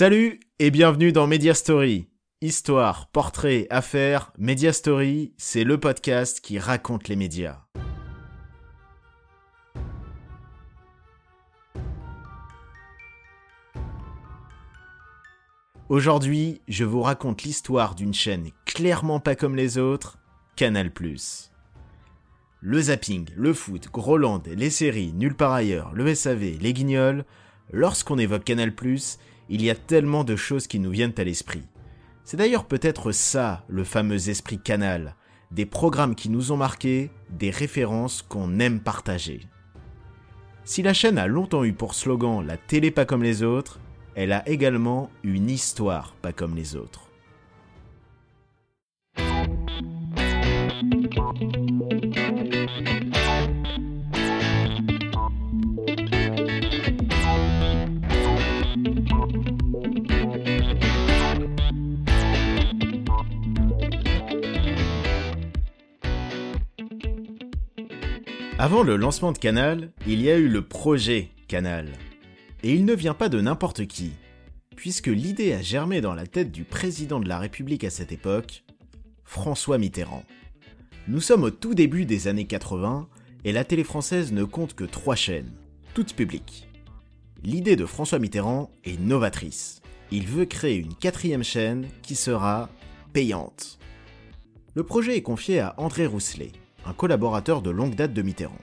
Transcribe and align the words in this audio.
Salut 0.00 0.38
et 0.60 0.70
bienvenue 0.70 1.10
dans 1.10 1.26
Media 1.26 1.54
Story. 1.54 2.06
Histoire, 2.40 3.08
portrait, 3.08 3.66
affaires, 3.68 4.32
Media 4.38 4.72
Story, 4.72 5.32
c'est 5.38 5.64
le 5.64 5.80
podcast 5.80 6.40
qui 6.40 6.60
raconte 6.60 7.08
les 7.08 7.16
médias. 7.16 7.64
Aujourd'hui, 15.88 16.60
je 16.68 16.84
vous 16.84 17.02
raconte 17.02 17.42
l'histoire 17.42 17.96
d'une 17.96 18.14
chaîne 18.14 18.50
clairement 18.66 19.18
pas 19.18 19.34
comme 19.34 19.56
les 19.56 19.78
autres, 19.78 20.20
Canal+. 20.54 20.92
Le 22.60 22.80
zapping, 22.80 23.26
le 23.34 23.52
foot, 23.52 23.88
Groland, 23.92 24.44
les 24.46 24.70
séries, 24.70 25.12
nulle 25.12 25.34
part 25.34 25.54
ailleurs, 25.54 25.92
le 25.92 26.14
SAV, 26.14 26.58
les 26.60 26.72
guignols, 26.72 27.24
lorsqu'on 27.72 28.18
évoque 28.18 28.44
Canal+, 28.44 28.72
il 29.48 29.62
y 29.62 29.70
a 29.70 29.74
tellement 29.74 30.24
de 30.24 30.36
choses 30.36 30.66
qui 30.66 30.78
nous 30.78 30.90
viennent 30.90 31.14
à 31.16 31.24
l'esprit. 31.24 31.62
C'est 32.24 32.36
d'ailleurs 32.36 32.66
peut-être 32.66 33.12
ça, 33.12 33.64
le 33.68 33.84
fameux 33.84 34.28
esprit 34.28 34.58
Canal, 34.58 35.14
des 35.50 35.66
programmes 35.66 36.14
qui 36.14 36.28
nous 36.28 36.52
ont 36.52 36.56
marqués, 36.56 37.10
des 37.30 37.50
références 37.50 38.22
qu'on 38.22 38.58
aime 38.58 38.80
partager. 38.80 39.40
Si 40.64 40.82
la 40.82 40.92
chaîne 40.92 41.16
a 41.16 41.26
longtemps 41.26 41.64
eu 41.64 41.72
pour 41.72 41.94
slogan 41.94 42.46
la 42.46 42.58
télé 42.58 42.90
pas 42.90 43.06
comme 43.06 43.22
les 43.22 43.42
autres, 43.42 43.80
elle 44.14 44.32
a 44.32 44.46
également 44.48 45.10
une 45.22 45.48
histoire 45.48 46.14
pas 46.20 46.32
comme 46.32 46.54
les 46.54 46.76
autres. 46.76 47.08
Avant 68.60 68.82
le 68.82 68.96
lancement 68.96 69.30
de 69.30 69.38
Canal, 69.38 69.92
il 70.04 70.20
y 70.20 70.28
a 70.28 70.36
eu 70.36 70.48
le 70.48 70.62
projet 70.62 71.28
Canal. 71.46 71.92
Et 72.64 72.74
il 72.74 72.86
ne 72.86 72.92
vient 72.92 73.14
pas 73.14 73.28
de 73.28 73.40
n'importe 73.40 73.86
qui, 73.86 74.10
puisque 74.74 75.06
l'idée 75.06 75.52
a 75.52 75.62
germé 75.62 76.00
dans 76.00 76.12
la 76.12 76.26
tête 76.26 76.50
du 76.50 76.64
président 76.64 77.20
de 77.20 77.28
la 77.28 77.38
République 77.38 77.84
à 77.84 77.90
cette 77.90 78.10
époque, 78.10 78.64
François 79.22 79.78
Mitterrand. 79.78 80.24
Nous 81.06 81.20
sommes 81.20 81.44
au 81.44 81.50
tout 81.50 81.76
début 81.76 82.04
des 82.04 82.26
années 82.26 82.48
80 82.48 83.08
et 83.44 83.52
la 83.52 83.62
télé 83.62 83.84
française 83.84 84.32
ne 84.32 84.42
compte 84.42 84.74
que 84.74 84.82
trois 84.82 85.14
chaînes, 85.14 85.52
toutes 85.94 86.16
publiques. 86.16 86.68
L'idée 87.44 87.76
de 87.76 87.86
François 87.86 88.18
Mitterrand 88.18 88.72
est 88.82 89.00
novatrice. 89.00 89.82
Il 90.10 90.26
veut 90.26 90.46
créer 90.46 90.78
une 90.78 90.94
quatrième 90.94 91.44
chaîne 91.44 91.86
qui 92.02 92.16
sera 92.16 92.68
payante. 93.12 93.78
Le 94.74 94.82
projet 94.82 95.16
est 95.16 95.22
confié 95.22 95.60
à 95.60 95.74
André 95.76 96.06
Rousselet, 96.06 96.50
un 96.88 96.94
collaborateur 96.94 97.60
de 97.60 97.68
longue 97.68 97.94
date 97.94 98.14
de 98.14 98.22
Mitterrand. 98.22 98.56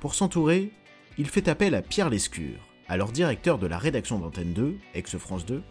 Pour 0.00 0.14
s'entourer, 0.14 0.70
il 1.16 1.26
fait 1.26 1.48
appel 1.48 1.74
à 1.74 1.80
Pierre 1.80 2.10
Lescure, 2.10 2.60
alors 2.88 3.10
directeur 3.10 3.58
de 3.58 3.66
la 3.66 3.78
rédaction 3.78 4.18
d'Antenne 4.18 4.52
2, 4.52 4.76
ex-France 4.94 5.46
2, 5.46 5.62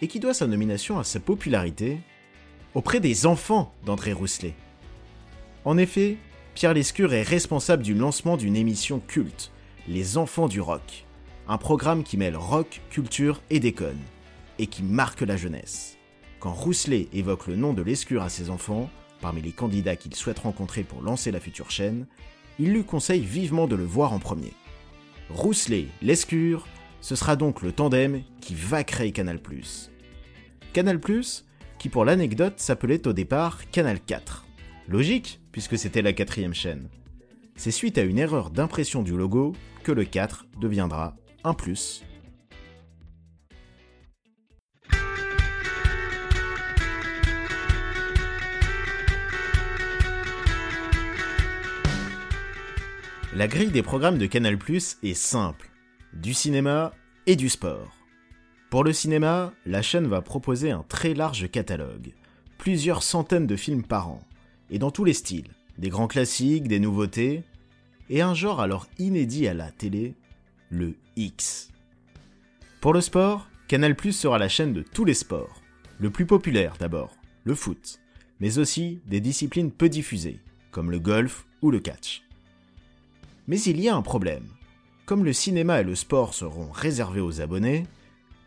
et 0.00 0.08
qui 0.08 0.18
doit 0.18 0.32
sa 0.32 0.46
nomination 0.46 0.98
à 0.98 1.04
sa 1.04 1.20
popularité 1.20 1.98
auprès 2.74 3.00
des 3.00 3.26
enfants 3.26 3.74
d'André 3.84 4.14
Rousselet. 4.14 4.54
En 5.66 5.76
effet, 5.76 6.16
Pierre 6.54 6.72
Lescure 6.72 7.12
est 7.12 7.22
responsable 7.22 7.82
du 7.82 7.94
lancement 7.94 8.38
d'une 8.38 8.56
émission 8.56 8.98
culte, 8.98 9.52
Les 9.86 10.16
Enfants 10.16 10.48
du 10.48 10.62
Rock, 10.62 11.04
un 11.48 11.58
programme 11.58 12.02
qui 12.02 12.16
mêle 12.16 12.36
rock, 12.36 12.80
culture 12.88 13.42
et 13.50 13.60
déconne, 13.60 14.00
et 14.58 14.68
qui 14.68 14.82
marque 14.82 15.20
la 15.20 15.36
jeunesse. 15.36 15.98
Quand 16.40 16.52
Rousselet 16.52 17.08
évoque 17.12 17.46
le 17.46 17.56
nom 17.56 17.74
de 17.74 17.82
Lescure 17.82 18.22
à 18.22 18.30
ses 18.30 18.48
enfants, 18.48 18.88
parmi 19.24 19.40
les 19.40 19.52
candidats 19.52 19.96
qu'il 19.96 20.14
souhaite 20.14 20.40
rencontrer 20.40 20.82
pour 20.82 21.00
lancer 21.00 21.30
la 21.30 21.40
future 21.40 21.70
chaîne, 21.70 22.06
il 22.58 22.74
lui 22.74 22.84
conseille 22.84 23.22
vivement 23.22 23.66
de 23.66 23.74
le 23.74 23.82
voir 23.82 24.12
en 24.12 24.18
premier. 24.18 24.52
Rousselet, 25.30 25.86
Lescure, 26.02 26.66
ce 27.00 27.16
sera 27.16 27.34
donc 27.34 27.62
le 27.62 27.72
tandem 27.72 28.20
qui 28.42 28.54
va 28.54 28.84
créer 28.84 29.12
Canal+. 29.12 29.40
Canal+, 30.74 31.00
qui 31.78 31.88
pour 31.88 32.04
l'anecdote 32.04 32.60
s'appelait 32.60 33.08
au 33.08 33.14
départ 33.14 33.60
Canal 33.70 33.98
4. 33.98 34.44
Logique, 34.88 35.40
puisque 35.52 35.78
c'était 35.78 36.02
la 36.02 36.12
quatrième 36.12 36.52
chaîne. 36.52 36.90
C'est 37.56 37.70
suite 37.70 37.96
à 37.96 38.02
une 38.02 38.18
erreur 38.18 38.50
d'impression 38.50 39.02
du 39.02 39.16
logo 39.16 39.54
que 39.84 39.92
le 39.92 40.04
4 40.04 40.48
deviendra 40.60 41.16
un 41.44 41.54
plus 41.54 42.04
La 53.34 53.48
grille 53.48 53.72
des 53.72 53.82
programmes 53.82 54.18
de 54.18 54.26
Canal⁇ 54.26 54.54
est 55.02 55.14
simple. 55.14 55.68
Du 56.12 56.32
cinéma 56.34 56.92
et 57.26 57.34
du 57.34 57.48
sport. 57.48 57.96
Pour 58.70 58.84
le 58.84 58.92
cinéma, 58.92 59.52
la 59.66 59.82
chaîne 59.82 60.06
va 60.06 60.22
proposer 60.22 60.70
un 60.70 60.84
très 60.88 61.14
large 61.14 61.50
catalogue. 61.50 62.12
Plusieurs 62.58 63.02
centaines 63.02 63.48
de 63.48 63.56
films 63.56 63.82
par 63.82 64.08
an. 64.08 64.22
Et 64.70 64.78
dans 64.78 64.92
tous 64.92 65.02
les 65.02 65.14
styles. 65.14 65.50
Des 65.78 65.88
grands 65.88 66.06
classiques, 66.06 66.68
des 66.68 66.78
nouveautés. 66.78 67.42
Et 68.08 68.22
un 68.22 68.34
genre 68.34 68.60
alors 68.60 68.86
inédit 69.00 69.48
à 69.48 69.54
la 69.54 69.72
télé, 69.72 70.14
le 70.70 70.94
X. 71.16 71.72
Pour 72.80 72.92
le 72.92 73.00
sport, 73.00 73.48
Canal⁇ 73.66 73.94
sera 74.12 74.38
la 74.38 74.48
chaîne 74.48 74.72
de 74.72 74.82
tous 74.82 75.04
les 75.04 75.12
sports. 75.12 75.60
Le 75.98 76.10
plus 76.10 76.26
populaire 76.26 76.76
d'abord, 76.78 77.16
le 77.42 77.56
foot. 77.56 77.98
Mais 78.38 78.58
aussi 78.58 79.00
des 79.06 79.20
disciplines 79.20 79.72
peu 79.72 79.88
diffusées, 79.88 80.38
comme 80.70 80.92
le 80.92 81.00
golf 81.00 81.46
ou 81.62 81.72
le 81.72 81.80
catch. 81.80 82.24
Mais 83.46 83.60
il 83.60 83.80
y 83.80 83.88
a 83.88 83.94
un 83.94 84.02
problème. 84.02 84.46
Comme 85.06 85.24
le 85.24 85.34
cinéma 85.34 85.80
et 85.80 85.84
le 85.84 85.94
sport 85.94 86.32
seront 86.32 86.70
réservés 86.72 87.20
aux 87.20 87.42
abonnés, 87.42 87.86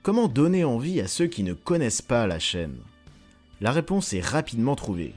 comment 0.02 0.28
donner 0.28 0.63
envie 0.63 1.00
à 1.02 1.08
ceux 1.08 1.28
qui 1.28 1.44
ne 1.44 1.53
connaissent 1.53 2.02
pas 2.02 2.25
la 2.25 2.40
chaîne? 2.40 2.78
La 3.62 3.72
réponse 3.72 4.13
est 4.13 4.25
rapidement 4.25 4.75
trouvée. 4.75 5.13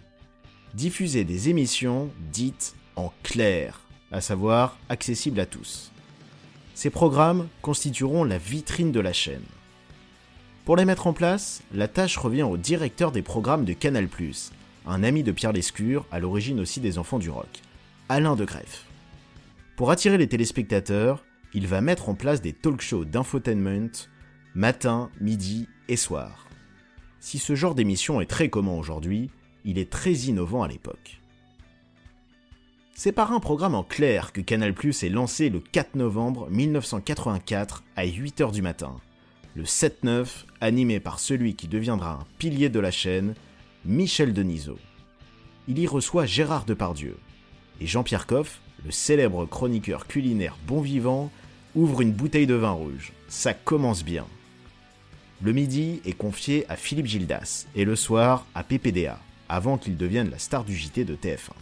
Diffuser 0.74 1.24
des 1.24 1.48
émissions 1.48 2.10
dites 2.32 2.74
en 2.96 3.12
clair, 3.22 3.80
à 4.12 4.20
savoir 4.20 4.76
accessibles 4.88 5.40
à 5.40 5.46
tous. 5.46 5.90
Ces 6.74 6.90
programmes 6.90 7.48
constitueront 7.62 8.24
la 8.24 8.38
vitrine 8.38 8.92
de 8.92 9.00
la 9.00 9.12
chaîne. 9.12 9.44
Pour 10.64 10.76
les 10.76 10.84
mettre 10.84 11.06
en 11.06 11.12
place, 11.12 11.62
la 11.72 11.88
tâche 11.88 12.18
revient 12.18 12.42
au 12.42 12.56
directeur 12.56 13.12
des 13.12 13.22
programmes 13.22 13.64
de 13.64 13.72
Canal+, 13.72 14.08
un 14.86 15.02
ami 15.02 15.22
de 15.22 15.32
Pierre 15.32 15.52
Lescure, 15.52 16.06
à 16.12 16.20
l'origine 16.20 16.60
aussi 16.60 16.80
des 16.80 16.98
Enfants 16.98 17.18
du 17.18 17.30
Rock, 17.30 17.62
Alain 18.08 18.36
de 18.36 18.44
Greff. 18.44 18.86
Pour 19.80 19.90
attirer 19.90 20.18
les 20.18 20.28
téléspectateurs, 20.28 21.24
il 21.54 21.66
va 21.66 21.80
mettre 21.80 22.10
en 22.10 22.14
place 22.14 22.42
des 22.42 22.52
talk 22.52 22.82
shows 22.82 23.06
d'infotainment 23.06 24.10
matin, 24.54 25.08
midi 25.22 25.68
et 25.88 25.96
soir. 25.96 26.50
Si 27.18 27.38
ce 27.38 27.54
genre 27.54 27.74
d'émission 27.74 28.20
est 28.20 28.26
très 28.26 28.50
commun 28.50 28.72
aujourd'hui, 28.72 29.30
il 29.64 29.78
est 29.78 29.88
très 29.88 30.12
innovant 30.12 30.62
à 30.62 30.68
l'époque. 30.68 31.22
C'est 32.92 33.12
par 33.12 33.32
un 33.32 33.40
programme 33.40 33.74
en 33.74 33.82
clair 33.82 34.34
que 34.34 34.42
Canal 34.42 34.74
Plus 34.74 35.02
est 35.02 35.08
lancé 35.08 35.48
le 35.48 35.60
4 35.60 35.94
novembre 35.94 36.50
1984 36.50 37.82
à 37.96 38.04
8h 38.04 38.52
du 38.52 38.60
matin. 38.60 38.96
Le 39.54 39.62
7-9, 39.62 40.44
animé 40.60 41.00
par 41.00 41.18
celui 41.18 41.54
qui 41.54 41.68
deviendra 41.68 42.20
un 42.20 42.26
pilier 42.36 42.68
de 42.68 42.80
la 42.80 42.90
chaîne, 42.90 43.34
Michel 43.86 44.34
Denisot. 44.34 44.78
Il 45.68 45.78
y 45.78 45.86
reçoit 45.86 46.26
Gérard 46.26 46.66
Depardieu. 46.66 47.16
Et 47.80 47.86
Jean-Pierre 47.86 48.26
Coff, 48.26 48.60
le 48.84 48.90
célèbre 48.90 49.46
chroniqueur 49.46 50.06
culinaire 50.06 50.56
bon 50.66 50.80
vivant 50.80 51.30
ouvre 51.74 52.00
une 52.00 52.12
bouteille 52.12 52.46
de 52.46 52.54
vin 52.54 52.70
rouge. 52.70 53.12
Ça 53.28 53.54
commence 53.54 54.04
bien. 54.04 54.26
Le 55.42 55.52
midi 55.52 56.00
est 56.04 56.12
confié 56.12 56.66
à 56.68 56.76
Philippe 56.76 57.06
Gildas 57.06 57.66
et 57.74 57.84
le 57.84 57.96
soir 57.96 58.46
à 58.54 58.62
PPDA, 58.62 59.18
avant 59.48 59.78
qu'il 59.78 59.96
devienne 59.96 60.30
la 60.30 60.38
star 60.38 60.64
du 60.64 60.76
JT 60.76 61.04
de 61.04 61.16
TF1. 61.16 61.52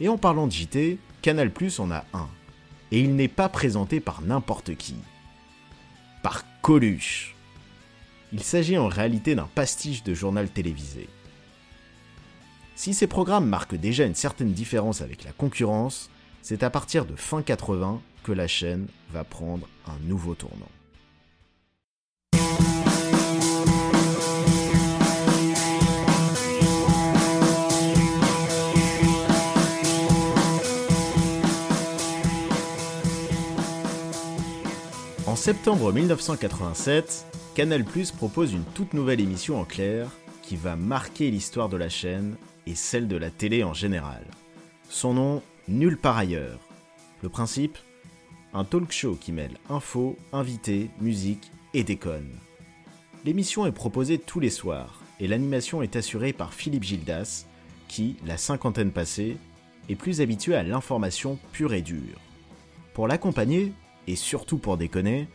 Et 0.00 0.08
en 0.08 0.18
parlant 0.18 0.46
de 0.46 0.52
JT, 0.52 0.98
Canal 1.22 1.50
Plus 1.50 1.78
en 1.80 1.90
a 1.90 2.04
un. 2.12 2.28
Et 2.90 3.00
il 3.00 3.14
n'est 3.14 3.28
pas 3.28 3.48
présenté 3.48 4.00
par 4.00 4.22
n'importe 4.22 4.74
qui. 4.76 4.96
Par 6.22 6.44
Coluche. 6.62 7.34
Il 8.32 8.42
s'agit 8.42 8.76
en 8.76 8.88
réalité 8.88 9.34
d'un 9.34 9.48
pastiche 9.54 10.02
de 10.02 10.14
journal 10.14 10.48
télévisé. 10.48 11.08
Si 12.74 12.92
ces 12.92 13.06
programmes 13.06 13.48
marquent 13.48 13.76
déjà 13.76 14.04
une 14.04 14.14
certaine 14.14 14.52
différence 14.52 15.00
avec 15.00 15.24
la 15.24 15.32
concurrence, 15.32 16.10
c'est 16.48 16.62
à 16.62 16.70
partir 16.70 17.06
de 17.06 17.16
fin 17.16 17.42
80 17.42 18.00
que 18.22 18.30
la 18.30 18.46
chaîne 18.46 18.86
va 19.10 19.24
prendre 19.24 19.66
un 19.88 19.98
nouveau 20.06 20.36
tournant. 20.36 20.68
En 35.26 35.34
septembre 35.34 35.92
1987, 35.92 37.26
Canal 37.56 37.84
propose 38.16 38.52
une 38.52 38.62
toute 38.62 38.94
nouvelle 38.94 39.20
émission 39.20 39.58
en 39.58 39.64
clair 39.64 40.08
qui 40.42 40.54
va 40.54 40.76
marquer 40.76 41.32
l'histoire 41.32 41.68
de 41.68 41.76
la 41.76 41.88
chaîne 41.88 42.36
et 42.68 42.76
celle 42.76 43.08
de 43.08 43.16
la 43.16 43.30
télé 43.30 43.64
en 43.64 43.74
général. 43.74 44.22
Son 44.88 45.14
nom, 45.14 45.42
Nulle 45.68 45.96
part 45.96 46.16
ailleurs. 46.16 46.60
Le 47.22 47.28
principe 47.28 47.76
Un 48.54 48.64
talk 48.64 48.92
show 48.92 49.18
qui 49.20 49.32
mêle 49.32 49.56
info, 49.68 50.16
invités, 50.32 50.90
musique 51.00 51.50
et 51.74 51.82
déconne. 51.82 52.30
L'émission 53.24 53.66
est 53.66 53.72
proposée 53.72 54.18
tous 54.18 54.38
les 54.38 54.50
soirs 54.50 55.00
et 55.18 55.26
l'animation 55.26 55.82
est 55.82 55.96
assurée 55.96 56.32
par 56.32 56.54
Philippe 56.54 56.84
Gildas, 56.84 57.46
qui, 57.88 58.14
la 58.24 58.36
cinquantaine 58.36 58.92
passée, 58.92 59.38
est 59.88 59.96
plus 59.96 60.20
habitué 60.20 60.54
à 60.54 60.62
l'information 60.62 61.36
pure 61.50 61.74
et 61.74 61.82
dure. 61.82 62.20
Pour 62.94 63.08
l'accompagner, 63.08 63.72
et 64.06 64.14
surtout 64.14 64.58
pour 64.58 64.76
déconner, 64.76 65.26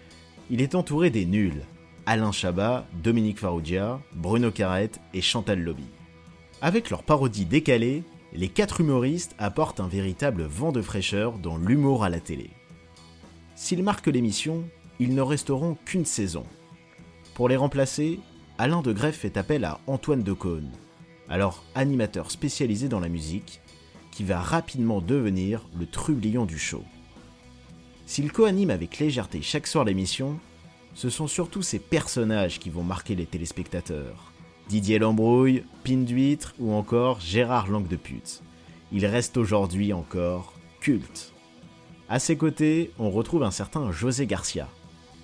il 0.50 0.62
est 0.62 0.76
entouré 0.76 1.10
des 1.10 1.26
nuls, 1.26 1.62
Alain 2.06 2.32
Chabat, 2.32 2.88
Dominique 3.04 3.40
Farrugia, 3.40 4.00
Bruno 4.14 4.50
Carrette 4.50 5.02
et 5.14 5.22
Chantal 5.22 5.62
Lobby. 5.62 5.88
Avec 6.62 6.90
leur 6.90 7.04
parodie 7.04 7.46
décalée, 7.46 8.04
les 8.34 8.50
quatre 8.50 8.82
humoristes 8.82 9.36
apportent 9.38 9.80
un 9.80 9.88
véritable 9.88 10.44
vent 10.44 10.72
de 10.72 10.82
fraîcheur 10.82 11.38
dans 11.38 11.58
l'humour 11.58 12.04
à 12.04 12.10
la 12.10 12.20
télé. 12.20 12.50
S'ils 13.56 13.84
marquent 13.84 14.08
l'émission, 14.08 14.64
ils 15.00 15.14
ne 15.14 15.22
resteront 15.22 15.78
qu'une 15.86 16.06
saison. 16.06 16.46
Pour 17.34 17.50
les 17.50 17.58
remplacer, 17.58 18.20
Alain 18.58 18.82
de 18.82 18.94
Greff 18.94 19.18
fait 19.18 19.38
appel 19.38 19.66
à 19.66 19.80
Antoine 19.88 20.24
Decaune, 20.24 20.70
alors 21.30 21.64
animateur 21.76 22.32
spécialisé 22.32 22.88
dans 22.88 23.00
la 23.00 23.10
musique, 23.10 23.62
qui 24.12 24.24
va 24.24 24.40
rapidement 24.40 25.02
devenir 25.02 25.66
le 25.80 25.86
trublion 25.86 26.46
du 26.46 26.60
show. 26.60 26.84
S'il 28.06 28.32
coanime 28.32 28.70
avec 28.70 29.00
légèreté 29.00 29.42
chaque 29.42 29.68
soir 29.68 29.86
l'émission, 29.86 30.40
ce 30.94 31.10
sont 31.10 31.28
surtout 31.28 31.62
ces 31.62 31.80
personnages 31.80 32.60
qui 32.60 32.70
vont 32.70 32.84
marquer 32.84 33.16
les 33.16 33.26
téléspectateurs. 33.26 34.32
Didier 34.72 35.00
Lambrouille, 35.00 35.66
Pin 35.84 35.98
d'huître 35.98 36.56
ou 36.58 36.72
encore 36.72 37.20
Gérard 37.20 37.68
Langue 37.68 37.90
de 37.90 37.98
pute. 37.98 38.42
Il 38.94 39.06
reste 39.06 39.36
aujourd'hui 39.36 39.92
encore 39.92 40.54
culte. 40.80 41.34
À 42.08 42.20
ses 42.20 42.38
côtés, 42.38 42.92
on 42.98 43.12
retrouve 43.12 43.44
un 43.44 43.52
certain 43.52 43.92
José 43.92 44.26
Garcia, 44.26 44.70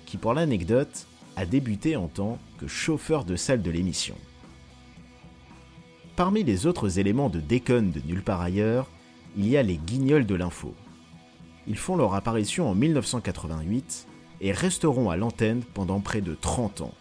qui 0.04 0.18
pour 0.18 0.34
l'anecdote 0.34 1.06
a 1.34 1.46
débuté 1.46 1.96
en 1.96 2.08
tant 2.08 2.38
que 2.58 2.66
chauffeur 2.66 3.24
de 3.24 3.36
salle 3.36 3.62
de 3.62 3.70
l'émission. 3.70 4.16
Parmi 6.14 6.42
les 6.42 6.66
autres 6.66 6.98
éléments 6.98 7.30
de 7.30 7.40
déconne 7.40 7.90
de 7.90 8.02
nulle 8.06 8.22
part 8.22 8.42
ailleurs, 8.42 8.86
il 9.34 9.48
y 9.48 9.56
a 9.56 9.62
les 9.62 9.78
guignols 9.78 10.26
de 10.26 10.34
l'info. 10.34 10.74
Ils 11.66 11.78
font 11.78 11.96
leur 11.96 12.12
apparition 12.12 12.68
en 12.68 12.74
1988 12.74 14.08
et 14.42 14.52
resteront 14.52 15.08
à 15.08 15.16
l'antenne 15.16 15.62
pendant 15.72 16.00
près 16.00 16.20
de 16.20 16.34
30 16.34 16.82
ans. 16.82 16.94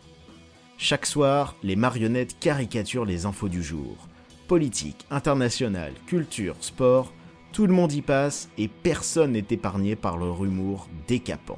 Chaque 0.80 1.08
soir, 1.08 1.56
les 1.64 1.76
marionnettes 1.76 2.38
caricaturent 2.40 3.06
les 3.06 3.26
infos 3.26 3.50
du 3.50 3.64
jour. 3.64 4.08
Politique, 4.48 5.08
internationale, 5.10 5.94
culture, 6.06 6.56
sport, 6.62 7.12
tout 7.52 7.66
le 7.66 7.74
monde 7.74 7.94
y 7.94 8.04
passe 8.04 8.48
et 8.60 8.68
personne 8.68 9.32
n'est 9.32 9.46
épargné 9.50 9.96
par 9.96 10.18
leur 10.18 10.46
humour 10.46 10.88
décapant. 11.08 11.58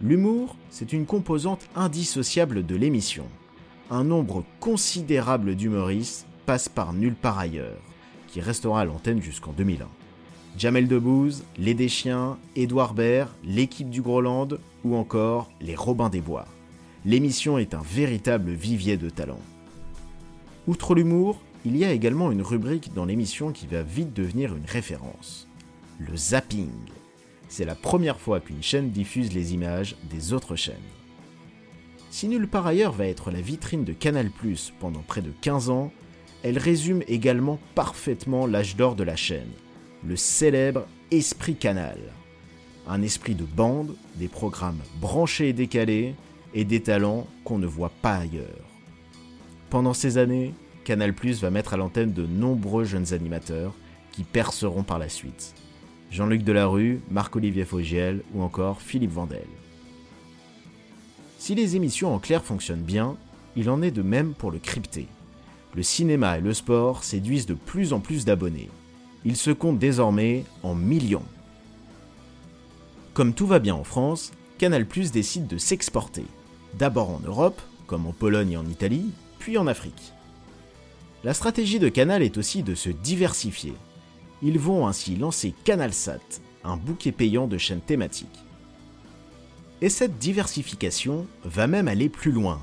L'humour, 0.00 0.54
c'est 0.70 0.92
une 0.92 1.04
composante 1.04 1.68
indissociable 1.74 2.64
de 2.64 2.76
l'émission. 2.76 3.26
Un 3.90 4.04
nombre 4.04 4.44
considérable 4.60 5.56
d'humoristes 5.56 6.26
passe 6.46 6.68
par 6.68 6.92
nulle 6.92 7.16
part 7.16 7.40
ailleurs, 7.40 7.82
qui 8.28 8.40
restera 8.40 8.82
à 8.82 8.84
l'antenne 8.84 9.20
jusqu'en 9.20 9.52
2001. 9.52 9.88
Jamel 10.56 10.86
Debbouze, 10.86 11.42
Les 11.58 11.74
Deschiens, 11.74 12.38
Édouard 12.54 12.94
Baird, 12.94 13.30
l'équipe 13.42 13.90
du 13.90 14.00
Groland 14.00 14.48
ou 14.84 14.94
encore 14.94 15.50
les 15.60 15.74
Robins 15.74 16.08
des 16.08 16.20
Bois. 16.20 16.46
L'émission 17.06 17.58
est 17.58 17.74
un 17.74 17.82
véritable 17.82 18.52
vivier 18.52 18.96
de 18.96 19.10
talent. 19.10 19.40
Outre 20.66 20.94
l'humour, 20.94 21.38
il 21.66 21.76
y 21.76 21.84
a 21.84 21.92
également 21.92 22.32
une 22.32 22.40
rubrique 22.40 22.94
dans 22.94 23.04
l'émission 23.04 23.52
qui 23.52 23.66
va 23.66 23.82
vite 23.82 24.14
devenir 24.14 24.56
une 24.56 24.64
référence. 24.64 25.46
Le 25.98 26.16
zapping. 26.16 26.70
C'est 27.48 27.66
la 27.66 27.74
première 27.74 28.18
fois 28.18 28.40
qu'une 28.40 28.62
chaîne 28.62 28.90
diffuse 28.90 29.34
les 29.34 29.52
images 29.52 29.96
des 30.08 30.32
autres 30.32 30.56
chaînes. 30.56 30.76
Si 32.10 32.26
nulle 32.26 32.48
part 32.48 32.66
ailleurs 32.66 32.92
va 32.92 33.06
être 33.06 33.30
la 33.30 33.42
vitrine 33.42 33.84
de 33.84 33.92
Canal⁇ 33.92 34.30
pendant 34.80 35.02
près 35.02 35.20
de 35.20 35.32
15 35.42 35.68
ans, 35.68 35.92
elle 36.42 36.58
résume 36.58 37.02
également 37.06 37.58
parfaitement 37.74 38.46
l'âge 38.46 38.76
d'or 38.76 38.96
de 38.96 39.04
la 39.04 39.16
chaîne, 39.16 39.50
le 40.06 40.16
célèbre 40.16 40.86
Esprit 41.10 41.56
Canal. 41.56 41.98
Un 42.88 43.02
esprit 43.02 43.34
de 43.34 43.44
bande, 43.44 43.94
des 44.16 44.28
programmes 44.28 44.80
branchés 45.00 45.50
et 45.50 45.52
décalés, 45.52 46.14
et 46.54 46.64
des 46.64 46.80
talents 46.80 47.26
qu'on 47.44 47.58
ne 47.58 47.66
voit 47.66 47.92
pas 48.02 48.16
ailleurs. 48.16 48.64
Pendant 49.70 49.92
ces 49.92 50.18
années, 50.18 50.54
Canal 50.84 51.12
Plus 51.12 51.40
va 51.40 51.50
mettre 51.50 51.74
à 51.74 51.76
l'antenne 51.76 52.12
de 52.12 52.26
nombreux 52.26 52.84
jeunes 52.84 53.12
animateurs 53.12 53.74
qui 54.12 54.22
perceront 54.22 54.84
par 54.84 54.98
la 54.98 55.08
suite. 55.08 55.54
Jean-Luc 56.10 56.44
Delarue, 56.44 57.00
Marc-Olivier 57.10 57.64
Fogiel 57.64 58.22
ou 58.34 58.42
encore 58.42 58.80
Philippe 58.80 59.12
Vandel. 59.12 59.46
Si 61.38 61.54
les 61.54 61.74
émissions 61.76 62.14
en 62.14 62.20
clair 62.20 62.44
fonctionnent 62.44 62.82
bien, 62.82 63.16
il 63.56 63.68
en 63.68 63.82
est 63.82 63.90
de 63.90 64.02
même 64.02 64.34
pour 64.34 64.50
le 64.50 64.58
crypté. 64.58 65.08
Le 65.74 65.82
cinéma 65.82 66.38
et 66.38 66.40
le 66.40 66.54
sport 66.54 67.02
séduisent 67.02 67.46
de 67.46 67.54
plus 67.54 67.92
en 67.92 67.98
plus 67.98 68.24
d'abonnés, 68.24 68.70
il 69.24 69.36
se 69.36 69.50
compte 69.50 69.78
désormais 69.78 70.44
en 70.62 70.74
millions. 70.74 71.24
Comme 73.14 73.32
tout 73.32 73.46
va 73.46 73.58
bien 73.58 73.74
en 73.74 73.84
France, 73.84 74.32
Canal 74.58 74.86
Plus 74.86 75.10
décide 75.12 75.46
de 75.46 75.58
s'exporter, 75.58 76.24
d'abord 76.78 77.10
en 77.10 77.20
Europe, 77.24 77.60
comme 77.86 78.06
en 78.06 78.12
Pologne 78.12 78.52
et 78.52 78.56
en 78.56 78.66
Italie, 78.66 79.10
puis 79.38 79.58
en 79.58 79.66
Afrique. 79.66 80.12
La 81.22 81.34
stratégie 81.34 81.78
de 81.78 81.88
Canal 81.88 82.22
est 82.22 82.36
aussi 82.38 82.62
de 82.62 82.74
se 82.74 82.90
diversifier. 82.90 83.74
Ils 84.42 84.58
vont 84.58 84.86
ainsi 84.86 85.16
lancer 85.16 85.54
CanalSat, 85.64 86.20
un 86.64 86.76
bouquet 86.76 87.12
payant 87.12 87.46
de 87.46 87.58
chaînes 87.58 87.80
thématiques. 87.80 88.44
Et 89.80 89.88
cette 89.88 90.18
diversification 90.18 91.26
va 91.44 91.66
même 91.66 91.88
aller 91.88 92.08
plus 92.08 92.32
loin, 92.32 92.60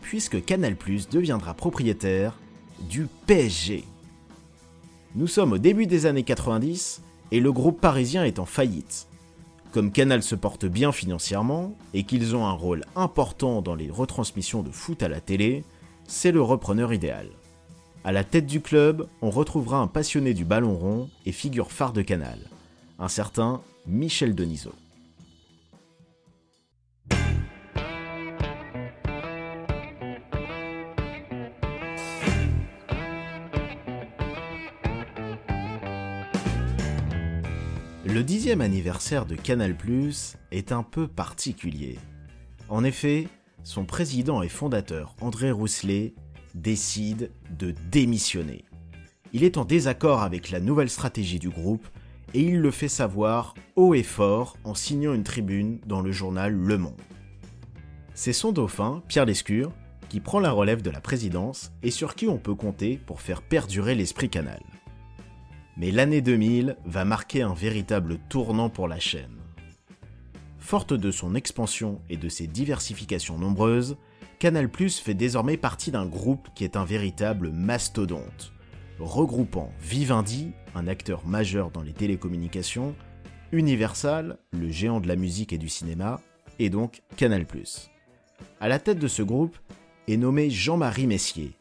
puisque 0.00 0.44
Canal 0.44 0.76
Plus 0.76 1.08
deviendra 1.08 1.54
propriétaire 1.54 2.38
du 2.90 3.06
PSG. 3.26 3.84
Nous 5.14 5.26
sommes 5.26 5.52
au 5.52 5.58
début 5.58 5.86
des 5.86 6.06
années 6.06 6.24
90 6.24 7.02
et 7.30 7.40
le 7.40 7.52
groupe 7.52 7.80
parisien 7.80 8.24
est 8.24 8.38
en 8.38 8.46
faillite. 8.46 9.06
Comme 9.72 9.90
Canal 9.90 10.22
se 10.22 10.34
porte 10.34 10.66
bien 10.66 10.92
financièrement 10.92 11.74
et 11.94 12.04
qu'ils 12.04 12.36
ont 12.36 12.46
un 12.46 12.52
rôle 12.52 12.84
important 12.94 13.62
dans 13.62 13.74
les 13.74 13.90
retransmissions 13.90 14.62
de 14.62 14.70
foot 14.70 15.02
à 15.02 15.08
la 15.08 15.22
télé, 15.22 15.64
c'est 16.06 16.30
le 16.30 16.42
repreneur 16.42 16.92
idéal. 16.92 17.28
À 18.04 18.12
la 18.12 18.22
tête 18.22 18.44
du 18.44 18.60
club, 18.60 19.08
on 19.22 19.30
retrouvera 19.30 19.78
un 19.78 19.86
passionné 19.86 20.34
du 20.34 20.44
ballon 20.44 20.76
rond 20.76 21.08
et 21.24 21.32
figure 21.32 21.72
phare 21.72 21.94
de 21.94 22.02
Canal, 22.02 22.38
un 22.98 23.08
certain 23.08 23.62
Michel 23.86 24.34
Denisot. 24.34 24.74
Le 38.04 38.24
dixième 38.24 38.60
anniversaire 38.60 39.26
de 39.26 39.36
Canal⁇ 39.36 39.76
est 40.50 40.72
un 40.72 40.82
peu 40.82 41.06
particulier. 41.06 42.00
En 42.68 42.82
effet, 42.82 43.28
son 43.62 43.84
président 43.84 44.42
et 44.42 44.48
fondateur 44.48 45.14
André 45.20 45.52
Rousselet 45.52 46.12
décide 46.56 47.30
de 47.56 47.72
démissionner. 47.92 48.64
Il 49.32 49.44
est 49.44 49.56
en 49.56 49.64
désaccord 49.64 50.22
avec 50.22 50.50
la 50.50 50.58
nouvelle 50.58 50.90
stratégie 50.90 51.38
du 51.38 51.48
groupe 51.48 51.86
et 52.34 52.40
il 52.40 52.58
le 52.58 52.72
fait 52.72 52.88
savoir 52.88 53.54
haut 53.76 53.94
et 53.94 54.02
fort 54.02 54.56
en 54.64 54.74
signant 54.74 55.14
une 55.14 55.22
tribune 55.22 55.78
dans 55.86 56.00
le 56.00 56.10
journal 56.10 56.52
Le 56.52 56.78
Monde. 56.78 57.00
C'est 58.14 58.32
son 58.32 58.50
dauphin, 58.50 59.04
Pierre 59.06 59.26
Lescure, 59.26 59.70
qui 60.08 60.18
prend 60.18 60.40
la 60.40 60.50
relève 60.50 60.82
de 60.82 60.90
la 60.90 61.00
présidence 61.00 61.70
et 61.84 61.92
sur 61.92 62.16
qui 62.16 62.26
on 62.26 62.38
peut 62.38 62.56
compter 62.56 62.98
pour 63.06 63.20
faire 63.20 63.42
perdurer 63.42 63.94
l'esprit 63.94 64.28
canal. 64.28 64.60
Mais 65.76 65.90
l'année 65.90 66.20
2000 66.20 66.76
va 66.84 67.04
marquer 67.04 67.42
un 67.42 67.54
véritable 67.54 68.18
tournant 68.28 68.68
pour 68.68 68.88
la 68.88 68.98
chaîne. 68.98 69.38
Forte 70.58 70.92
de 70.92 71.10
son 71.10 71.34
expansion 71.34 72.00
et 72.10 72.16
de 72.16 72.28
ses 72.28 72.46
diversifications 72.46 73.38
nombreuses, 73.38 73.96
Canal 74.38 74.68
fait 74.72 75.14
désormais 75.14 75.56
partie 75.56 75.90
d'un 75.90 76.06
groupe 76.06 76.48
qui 76.54 76.64
est 76.64 76.76
un 76.76 76.84
véritable 76.84 77.50
mastodonte, 77.50 78.52
regroupant 78.98 79.72
Vivendi, 79.80 80.52
un 80.74 80.88
acteur 80.88 81.26
majeur 81.26 81.70
dans 81.70 81.82
les 81.82 81.92
télécommunications, 81.92 82.94
Universal, 83.52 84.38
le 84.52 84.70
géant 84.70 85.00
de 85.00 85.08
la 85.08 85.16
musique 85.16 85.52
et 85.52 85.58
du 85.58 85.68
cinéma, 85.68 86.20
et 86.58 86.70
donc 86.70 87.02
Canal+. 87.16 87.46
À 88.60 88.68
la 88.68 88.78
tête 88.78 88.98
de 88.98 89.08
ce 89.08 89.22
groupe 89.22 89.56
est 90.08 90.16
nommé 90.16 90.50
Jean-Marie 90.50 91.06
Messier, 91.06 91.52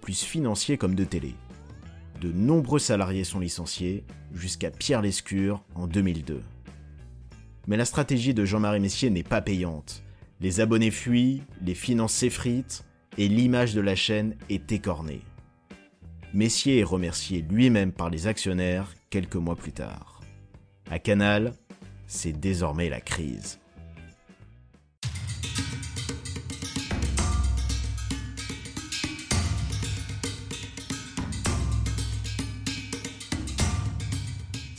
plus 0.00 0.22
financier 0.22 0.76
comme 0.76 0.94
de 0.94 1.04
télé 1.04 1.34
de 2.20 2.32
nombreux 2.32 2.78
salariés 2.78 3.24
sont 3.24 3.40
licenciés, 3.40 4.04
jusqu'à 4.34 4.70
Pierre 4.70 5.02
Lescure 5.02 5.64
en 5.74 5.86
2002. 5.86 6.42
Mais 7.66 7.76
la 7.76 7.84
stratégie 7.84 8.34
de 8.34 8.44
Jean-Marie 8.44 8.80
Messier 8.80 9.10
n'est 9.10 9.22
pas 9.22 9.40
payante. 9.40 10.02
Les 10.40 10.60
abonnés 10.60 10.90
fuient, 10.90 11.42
les 11.62 11.74
finances 11.74 12.14
s'effritent, 12.14 12.84
et 13.18 13.28
l'image 13.28 13.74
de 13.74 13.80
la 13.80 13.96
chaîne 13.96 14.36
est 14.48 14.70
écornée. 14.72 15.22
Messier 16.34 16.80
est 16.80 16.84
remercié 16.84 17.44
lui-même 17.48 17.92
par 17.92 18.10
les 18.10 18.26
actionnaires 18.26 18.92
quelques 19.10 19.36
mois 19.36 19.56
plus 19.56 19.72
tard. 19.72 20.20
À 20.90 20.98
Canal, 20.98 21.54
c'est 22.06 22.38
désormais 22.38 22.88
la 22.88 23.00
crise. 23.00 23.58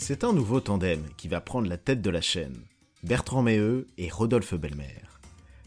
C'est 0.08 0.24
un 0.24 0.32
nouveau 0.32 0.62
tandem 0.62 1.04
qui 1.18 1.28
va 1.28 1.42
prendre 1.42 1.68
la 1.68 1.76
tête 1.76 2.02
de 2.02 2.10
la 2.10 2.22
chaîne, 2.22 2.56
Bertrand 3.04 3.42
Méheux 3.42 3.88
et 3.98 4.08
Rodolphe 4.08 4.54
Belmer. 4.54 5.02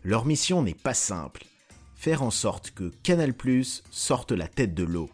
Leur 0.03 0.25
mission 0.25 0.63
n'est 0.63 0.73
pas 0.73 0.95
simple, 0.95 1.45
faire 1.95 2.23
en 2.23 2.31
sorte 2.31 2.71
que 2.71 2.91
Canal⁇ 3.03 3.33
sorte 3.91 4.33
la 4.33 4.49
tête 4.49 4.73
de 4.73 4.83
l'eau. 4.83 5.11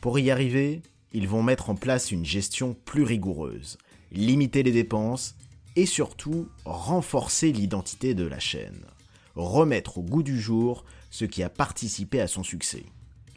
Pour 0.00 0.16
y 0.20 0.30
arriver, 0.30 0.80
ils 1.12 1.26
vont 1.26 1.42
mettre 1.42 1.70
en 1.70 1.74
place 1.74 2.12
une 2.12 2.24
gestion 2.24 2.76
plus 2.84 3.02
rigoureuse, 3.02 3.78
limiter 4.12 4.62
les 4.62 4.70
dépenses 4.70 5.34
et 5.74 5.84
surtout 5.84 6.46
renforcer 6.64 7.50
l'identité 7.50 8.14
de 8.14 8.28
la 8.28 8.38
chaîne, 8.38 8.86
remettre 9.34 9.98
au 9.98 10.02
goût 10.02 10.22
du 10.22 10.40
jour 10.40 10.84
ce 11.10 11.24
qui 11.24 11.42
a 11.42 11.50
participé 11.50 12.20
à 12.20 12.28
son 12.28 12.44
succès, 12.44 12.84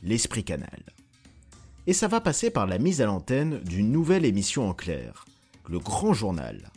l'esprit 0.04 0.44
canal. 0.44 0.84
Et 1.86 1.94
ça 1.94 2.08
va 2.08 2.22
passer 2.22 2.50
par 2.50 2.66
la 2.66 2.78
mise 2.78 3.02
à 3.02 3.06
l'antenne 3.06 3.60
d'une 3.60 3.92
nouvelle 3.92 4.24
émission 4.24 4.70
en 4.70 4.74
clair, 4.74 5.26
le 5.68 5.80
Grand 5.80 6.14
Journal. 6.14 6.72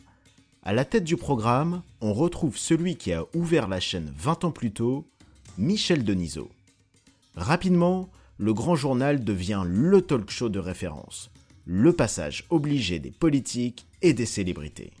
À 0.63 0.73
la 0.73 0.83
tête 0.83 1.05
du 1.05 1.15
programme, 1.15 1.81
on 2.01 2.13
retrouve 2.13 2.57
celui 2.57 2.97
qui 2.97 3.13
a 3.13 3.23
ouvert 3.33 3.69
la 3.69 3.79
chaîne 3.79 4.11
20 4.17 4.43
ans 4.43 4.51
plus 4.51 4.71
tôt, 4.71 5.07
Michel 5.57 6.03
Denisot. 6.03 6.49
Rapidement, 7.37 8.09
le 8.37 8.53
Grand 8.53 8.75
Journal 8.75 9.23
devient 9.23 9.63
le 9.65 10.01
talk 10.01 10.29
show 10.29 10.49
de 10.49 10.59
référence, 10.59 11.31
le 11.65 11.93
passage 11.93 12.43
obligé 12.49 12.99
des 12.99 13.11
politiques 13.11 13.85
et 14.01 14.13
des 14.13 14.25
célébrités. 14.25 14.91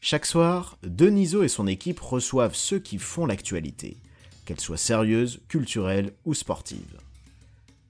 Chaque 0.00 0.26
soir, 0.26 0.78
Denisot 0.84 1.42
et 1.42 1.48
son 1.48 1.66
équipe 1.66 1.98
reçoivent 1.98 2.54
ceux 2.54 2.78
qui 2.78 2.98
font 2.98 3.26
l'actualité, 3.26 3.96
qu'elle 4.44 4.60
soit 4.60 4.76
sérieuse, 4.76 5.40
culturelle 5.48 6.12
ou 6.24 6.34
sportive. 6.34 7.00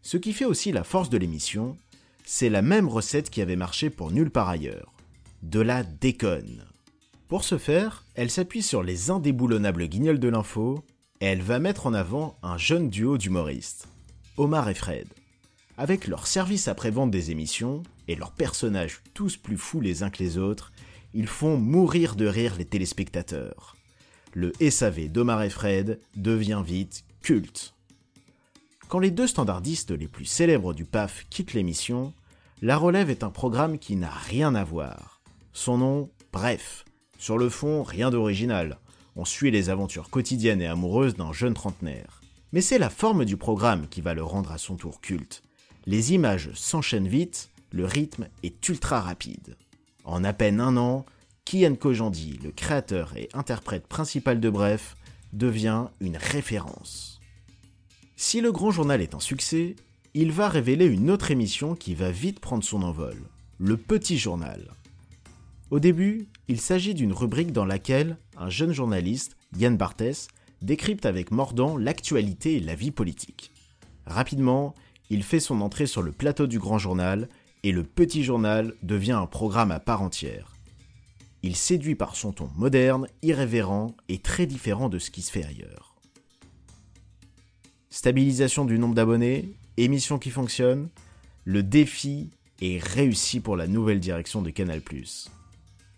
Ce 0.08 0.16
qui 0.16 0.32
fait 0.32 0.46
aussi 0.46 0.72
la 0.72 0.84
force 0.84 1.10
de 1.10 1.18
l'émission, 1.18 1.76
c'est 2.24 2.48
la 2.48 2.62
même 2.62 2.88
recette 2.88 3.28
qui 3.28 3.42
avait 3.42 3.56
marché 3.56 3.90
pour 3.90 4.10
nulle 4.10 4.30
part 4.30 4.48
ailleurs. 4.48 4.94
De 5.42 5.60
la 5.60 5.82
déconne. 5.82 6.64
Pour 7.28 7.44
ce 7.44 7.58
faire, 7.58 8.06
elle 8.14 8.30
s'appuie 8.30 8.62
sur 8.62 8.82
les 8.82 9.10
indéboulonnables 9.10 9.86
guignols 9.86 10.18
de 10.18 10.28
l'info 10.28 10.82
et 11.20 11.26
elle 11.26 11.42
va 11.42 11.58
mettre 11.58 11.86
en 11.86 11.92
avant 11.92 12.38
un 12.42 12.56
jeune 12.56 12.88
duo 12.88 13.18
d'humoristes, 13.18 13.88
Omar 14.38 14.70
et 14.70 14.74
Fred. 14.74 15.08
Avec 15.76 16.06
leur 16.06 16.26
service 16.26 16.68
après-vente 16.68 17.10
des 17.10 17.30
émissions 17.30 17.82
et 18.08 18.14
leurs 18.14 18.32
personnages 18.32 19.02
tous 19.12 19.36
plus 19.36 19.58
fous 19.58 19.82
les 19.82 20.02
uns 20.02 20.08
que 20.08 20.22
les 20.22 20.38
autres, 20.38 20.72
ils 21.12 21.28
font 21.28 21.58
mourir 21.58 22.16
de 22.16 22.26
rire 22.26 22.54
les 22.56 22.64
téléspectateurs. 22.64 23.76
Le 24.32 24.54
SAV 24.70 25.12
d'Omar 25.12 25.42
et 25.42 25.50
Fred 25.50 26.00
devient 26.16 26.62
vite 26.64 27.04
culte. 27.20 27.74
Quand 28.88 29.00
les 29.00 29.10
deux 29.10 29.26
standardistes 29.26 29.90
les 29.90 30.08
plus 30.08 30.24
célèbres 30.24 30.72
du 30.72 30.86
PAF 30.86 31.26
quittent 31.28 31.52
l'émission, 31.52 32.14
La 32.62 32.78
Relève 32.78 33.10
est 33.10 33.22
un 33.22 33.28
programme 33.28 33.78
qui 33.78 33.96
n'a 33.96 34.08
rien 34.10 34.54
à 34.54 34.64
voir. 34.64 35.20
Son 35.52 35.76
nom, 35.76 36.10
bref. 36.32 36.86
Sur 37.18 37.36
le 37.36 37.50
fond, 37.50 37.82
rien 37.82 38.10
d'original. 38.10 38.78
On 39.14 39.26
suit 39.26 39.50
les 39.50 39.68
aventures 39.68 40.08
quotidiennes 40.08 40.62
et 40.62 40.66
amoureuses 40.66 41.16
d'un 41.16 41.34
jeune 41.34 41.52
trentenaire. 41.52 42.22
Mais 42.52 42.62
c'est 42.62 42.78
la 42.78 42.88
forme 42.88 43.26
du 43.26 43.36
programme 43.36 43.88
qui 43.88 44.00
va 44.00 44.14
le 44.14 44.24
rendre 44.24 44.52
à 44.52 44.58
son 44.58 44.76
tour 44.76 45.02
culte. 45.02 45.42
Les 45.84 46.14
images 46.14 46.50
s'enchaînent 46.54 47.08
vite, 47.08 47.50
le 47.72 47.84
rythme 47.84 48.28
est 48.42 48.66
ultra 48.70 49.02
rapide. 49.02 49.58
En 50.04 50.24
à 50.24 50.32
peine 50.32 50.60
un 50.60 50.78
an, 50.78 51.04
Kian 51.44 51.74
Kojandi, 51.74 52.40
le 52.42 52.52
créateur 52.52 53.14
et 53.18 53.28
interprète 53.34 53.86
principal 53.86 54.40
de 54.40 54.48
Bref, 54.48 54.96
devient 55.34 55.88
une 56.00 56.16
référence. 56.16 57.07
Si 58.20 58.40
le 58.40 58.50
grand 58.50 58.72
journal 58.72 59.00
est 59.00 59.14
un 59.14 59.20
succès, 59.20 59.76
il 60.12 60.32
va 60.32 60.48
révéler 60.48 60.86
une 60.86 61.08
autre 61.08 61.30
émission 61.30 61.76
qui 61.76 61.94
va 61.94 62.10
vite 62.10 62.40
prendre 62.40 62.64
son 62.64 62.82
envol, 62.82 63.16
le 63.58 63.76
petit 63.76 64.18
journal. 64.18 64.72
Au 65.70 65.78
début, 65.78 66.26
il 66.48 66.60
s'agit 66.60 66.94
d'une 66.94 67.12
rubrique 67.12 67.52
dans 67.52 67.64
laquelle 67.64 68.16
un 68.36 68.50
jeune 68.50 68.72
journaliste, 68.72 69.36
Yann 69.56 69.76
Barthès, 69.76 70.26
décrypte 70.62 71.06
avec 71.06 71.30
mordant 71.30 71.76
l'actualité 71.76 72.56
et 72.56 72.60
la 72.60 72.74
vie 72.74 72.90
politique. 72.90 73.52
Rapidement, 74.04 74.74
il 75.10 75.22
fait 75.22 75.38
son 75.38 75.60
entrée 75.60 75.86
sur 75.86 76.02
le 76.02 76.10
plateau 76.10 76.48
du 76.48 76.58
grand 76.58 76.78
journal 76.78 77.28
et 77.62 77.70
le 77.70 77.84
petit 77.84 78.24
journal 78.24 78.74
devient 78.82 79.12
un 79.12 79.26
programme 79.26 79.70
à 79.70 79.78
part 79.78 80.02
entière. 80.02 80.56
Il 81.44 81.54
séduit 81.54 81.94
par 81.94 82.16
son 82.16 82.32
ton 82.32 82.50
moderne, 82.56 83.06
irrévérent 83.22 83.94
et 84.08 84.18
très 84.18 84.46
différent 84.46 84.88
de 84.88 84.98
ce 84.98 85.12
qui 85.12 85.22
se 85.22 85.30
fait 85.30 85.44
ailleurs. 85.44 85.97
Stabilisation 87.90 88.66
du 88.66 88.78
nombre 88.78 88.94
d'abonnés, 88.94 89.54
émission 89.78 90.18
qui 90.18 90.28
fonctionne, 90.28 90.90
le 91.46 91.62
défi 91.62 92.28
est 92.60 92.84
réussi 92.84 93.40
pour 93.40 93.56
la 93.56 93.66
nouvelle 93.66 93.98
direction 93.98 94.42
de 94.42 94.50
Canal⁇ 94.50 94.80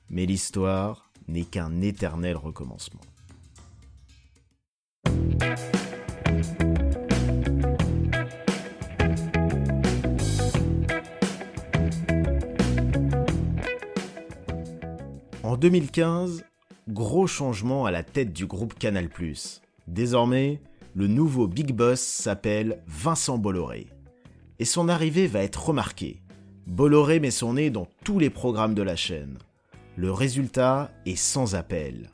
Mais 0.09 0.25
l'histoire 0.25 1.11
n'est 1.27 1.43
qu'un 1.43 1.81
éternel 1.81 2.37
recommencement. 2.37 3.01
En 15.43 15.57
2015, 15.57 16.45
gros 16.89 17.27
changement 17.27 17.85
à 17.85 17.91
la 17.91 18.05
tête 18.05 18.33
du 18.33 18.47
groupe 18.47 18.79
Canal⁇ 18.79 19.09
Désormais, 19.89 20.61
le 20.95 21.07
nouveau 21.07 21.47
Big 21.47 21.73
Boss 21.73 22.01
s'appelle 22.01 22.83
Vincent 22.87 23.39
Bolloré. 23.39 23.87
Et 24.59 24.65
son 24.65 24.89
arrivée 24.89 25.27
va 25.27 25.43
être 25.43 25.67
remarquée. 25.67 26.21
Bolloré 26.67 27.21
met 27.21 27.31
son 27.31 27.55
nez 27.55 27.71
dans 27.71 27.89
tous 28.05 28.19
les 28.19 28.31
programmes 28.31 28.75
de 28.75 28.83
la 28.83 28.97
chaîne. 28.97 29.39
Le 29.97 30.13
résultat 30.13 30.91
est 31.07 31.17
sans 31.17 31.55
appel. 31.55 32.11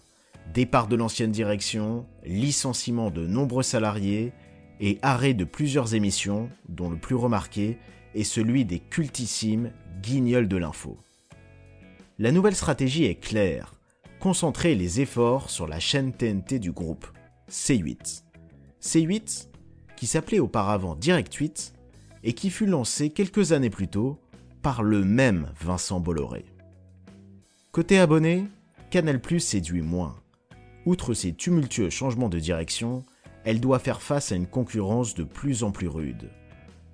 Départ 0.52 0.88
de 0.88 0.96
l'ancienne 0.96 1.32
direction, 1.32 2.06
licenciement 2.24 3.10
de 3.10 3.26
nombreux 3.26 3.62
salariés 3.62 4.32
et 4.80 4.98
arrêt 5.02 5.34
de 5.34 5.44
plusieurs 5.44 5.94
émissions, 5.94 6.50
dont 6.68 6.90
le 6.90 6.96
plus 6.96 7.14
remarqué 7.14 7.78
est 8.14 8.24
celui 8.24 8.64
des 8.64 8.78
cultissimes 8.78 9.72
Guignols 10.02 10.48
de 10.48 10.56
l'info. 10.56 10.98
La 12.18 12.32
nouvelle 12.32 12.54
stratégie 12.54 13.04
est 13.04 13.16
claire, 13.16 13.74
concentrer 14.20 14.74
les 14.74 15.00
efforts 15.00 15.50
sur 15.50 15.66
la 15.66 15.80
chaîne 15.80 16.12
TNT 16.12 16.58
du 16.58 16.72
groupe, 16.72 17.06
C8. 17.50 18.25
C8, 18.82 19.48
qui 19.96 20.06
s'appelait 20.06 20.38
auparavant 20.38 20.94
Direct 20.94 21.32
8 21.32 21.72
et 22.24 22.32
qui 22.32 22.50
fut 22.50 22.66
lancé 22.66 23.10
quelques 23.10 23.52
années 23.52 23.70
plus 23.70 23.88
tôt 23.88 24.18
par 24.62 24.82
le 24.82 25.04
même 25.04 25.52
Vincent 25.60 26.00
Bolloré. 26.00 26.44
Côté 27.72 27.98
abonné, 27.98 28.46
Canal 28.90 29.20
Plus 29.20 29.40
séduit 29.40 29.82
moins. 29.82 30.16
Outre 30.86 31.14
ses 31.14 31.32
tumultueux 31.32 31.90
changements 31.90 32.28
de 32.28 32.38
direction, 32.38 33.04
elle 33.44 33.60
doit 33.60 33.78
faire 33.78 34.02
face 34.02 34.32
à 34.32 34.36
une 34.36 34.46
concurrence 34.46 35.14
de 35.14 35.24
plus 35.24 35.62
en 35.62 35.70
plus 35.70 35.88
rude. 35.88 36.30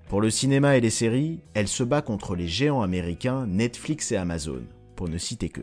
Pour 0.08 0.20
le 0.20 0.30
cinéma 0.30 0.76
et 0.76 0.80
les 0.80 0.90
séries, 0.90 1.40
elle 1.54 1.68
se 1.68 1.82
bat 1.82 2.02
contre 2.02 2.34
les 2.34 2.48
géants 2.48 2.82
américains 2.82 3.46
Netflix 3.46 4.12
et 4.12 4.16
Amazon, 4.16 4.62
pour 4.96 5.08
ne 5.08 5.18
citer 5.18 5.48
que. 5.48 5.62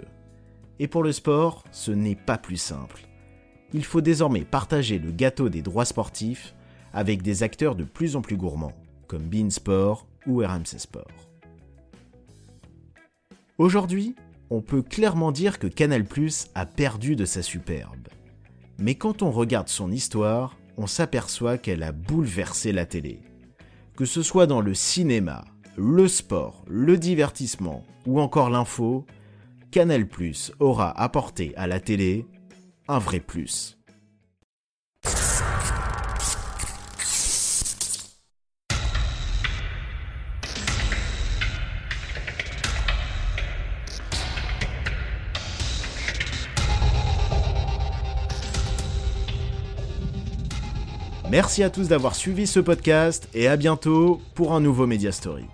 Et 0.79 0.87
pour 0.87 1.03
le 1.03 1.11
sport, 1.11 1.63
ce 1.71 1.91
n'est 1.91 2.15
pas 2.15 2.37
plus 2.37 2.57
simple 2.57 3.08
il 3.73 3.85
faut 3.85 4.01
désormais 4.01 4.45
partager 4.45 4.99
le 4.99 5.11
gâteau 5.11 5.49
des 5.49 5.61
droits 5.61 5.85
sportifs 5.85 6.55
avec 6.93 7.21
des 7.21 7.43
acteurs 7.43 7.75
de 7.75 7.83
plus 7.83 8.15
en 8.15 8.21
plus 8.21 8.37
gourmands, 8.37 8.73
comme 9.07 9.23
Bein 9.23 9.49
Sport 9.49 10.07
ou 10.25 10.39
RMC 10.39 10.79
Sport. 10.79 11.29
Aujourd'hui, 13.57 14.15
on 14.49 14.61
peut 14.61 14.81
clairement 14.81 15.31
dire 15.31 15.59
que 15.59 15.67
Canal⁇ 15.67 16.03
a 16.55 16.65
perdu 16.65 17.15
de 17.15 17.25
sa 17.25 17.41
superbe. 17.41 18.07
Mais 18.79 18.95
quand 18.95 19.21
on 19.21 19.31
regarde 19.31 19.67
son 19.67 19.91
histoire, 19.91 20.57
on 20.77 20.87
s'aperçoit 20.87 21.57
qu'elle 21.57 21.83
a 21.83 21.91
bouleversé 21.91 22.71
la 22.71 22.85
télé. 22.85 23.19
Que 23.95 24.05
ce 24.05 24.23
soit 24.23 24.47
dans 24.47 24.61
le 24.61 24.73
cinéma, 24.73 25.43
le 25.75 26.07
sport, 26.07 26.63
le 26.67 26.97
divertissement 26.97 27.83
ou 28.05 28.19
encore 28.21 28.49
l'info, 28.49 29.05
Canal⁇ 29.71 30.03
aura 30.59 30.97
apporté 30.99 31.53
à 31.57 31.67
la 31.67 31.79
télé 31.79 32.25
un 32.89 32.97
vrai 32.97 33.19
plus. 33.19 33.77
Merci 51.29 51.61
à 51.61 51.69
tous 51.69 51.87
d'avoir 51.87 52.15
suivi 52.15 52.47
ce 52.47 52.59
podcast 52.59 53.29
et 53.35 53.47
à 53.47 53.55
bientôt 53.55 54.19
pour 54.33 54.53
un 54.53 54.59
nouveau 54.59 54.87
Media 54.87 55.11
Story. 55.11 55.45